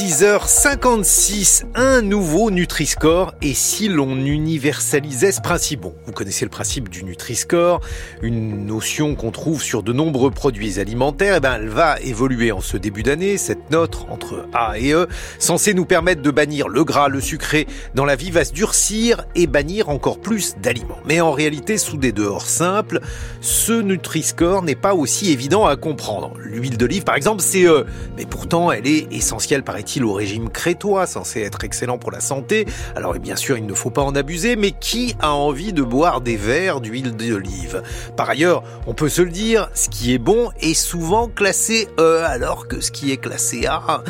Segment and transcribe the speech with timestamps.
[0.00, 3.34] 6h56, un nouveau Nutri-Score.
[3.42, 7.80] Et si l'on universalisait ce principe Bon, vous connaissez le principe du Nutri-Score,
[8.22, 11.34] une notion qu'on trouve sur de nombreux produits alimentaires.
[11.36, 15.06] Eh ben, elle va évoluer en ce début d'année, cette note entre A et E,
[15.38, 19.26] censée nous permettre de bannir le gras, le sucré dans la vie, va se durcir
[19.34, 21.00] et bannir encore plus d'aliments.
[21.04, 23.00] Mais en réalité, sous des dehors simples,
[23.42, 26.32] ce Nutri-Score n'est pas aussi évident à comprendre.
[26.38, 27.84] L'huile d'olive, par exemple, c'est E.
[28.16, 32.66] Mais pourtant, elle est essentielle, par au régime crétois, censé être excellent pour la santé?
[32.94, 36.20] Alors bien sûr, il ne faut pas en abuser, mais qui a envie de boire
[36.20, 37.82] des verres d'huile d'olive?
[38.16, 42.22] Par ailleurs, on peut se le dire, ce qui est bon est souvent classé E,
[42.24, 44.02] alors que ce qui est classé A.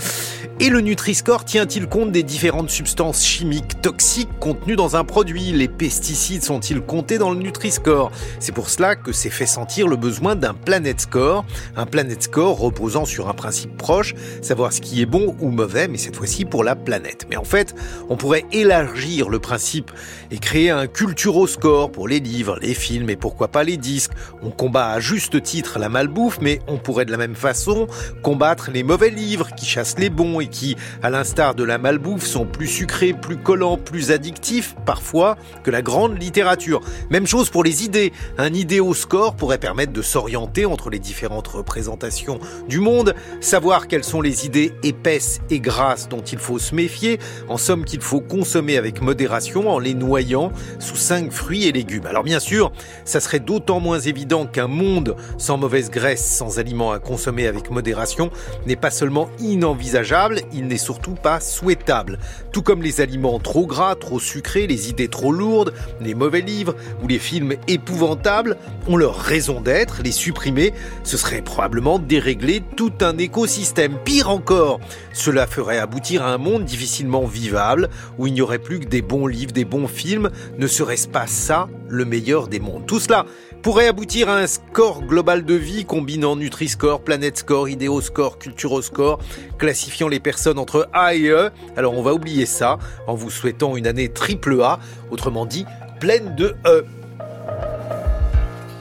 [0.59, 5.53] Et le Nutri-Score tient-il compte des différentes substances chimiques toxiques contenues dans un produit?
[5.53, 8.11] Les pesticides sont-ils comptés dans le Nutri-Score?
[8.41, 12.59] C'est pour cela que s'est fait sentir le besoin d'un Planet Score, un Planet Score
[12.59, 16.45] reposant sur un principe proche, savoir ce qui est bon ou mauvais, mais cette fois-ci
[16.45, 17.27] pour la planète.
[17.31, 17.75] Mais en fait,
[18.09, 19.91] on pourrait élargir le principe
[20.31, 24.13] et créer un culturoscore pour les livres, les films et pourquoi pas les disques.
[24.43, 27.87] On combat à juste titre la malbouffe, mais on pourrait de la même façon
[28.23, 32.25] combattre les mauvais livres qui chassent les bons et qui, à l'instar de la malbouffe,
[32.25, 36.81] sont plus sucrés, plus collants, plus addictifs parfois que la grande littérature.
[37.11, 38.13] Même chose pour les idées.
[38.39, 44.21] Un idéoscore pourrait permettre de s'orienter entre les différentes représentations du monde, savoir quelles sont
[44.21, 48.77] les idées épaisses et grasses dont il faut se méfier, en somme qu'il faut consommer
[48.77, 52.07] avec modération en les noyant sous cinq fruits et légumes.
[52.07, 52.73] Alors bien sûr,
[53.05, 57.71] ça serait d'autant moins évident qu'un monde sans mauvaise graisse, sans aliments à consommer avec
[57.71, 58.31] modération,
[58.67, 62.19] n'est pas seulement inenvisageable, il n'est surtout pas souhaitable.
[62.53, 66.75] Tout comme les aliments trop gras, trop sucrés, les idées trop lourdes, les mauvais livres
[67.03, 68.57] ou les films épouvantables
[68.89, 70.73] ont leur raison d'être, les supprimer,
[71.05, 73.97] ce serait probablement dérégler tout un écosystème.
[74.05, 74.81] Pire encore,
[75.13, 77.89] cela ferait aboutir à un monde difficilement vivable,
[78.19, 80.31] où il n'y aurait plus que des bons livres, des bons films.
[80.59, 82.87] Ne serait-ce pas ça le meilleur des mondes?
[82.87, 83.27] Tout cela
[83.63, 89.19] pourrait aboutir à un score global de vie combinant Nutri-Score, Planet Score, Idéoscore, Culturoscore,
[89.59, 91.51] classifiant les personnes entre A et E.
[91.77, 94.81] Alors on va oublier ça en vous souhaitant une année triple A,
[95.11, 95.67] autrement dit
[95.99, 96.87] pleine de E.